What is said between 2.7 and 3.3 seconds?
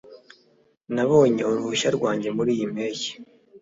mpeshyi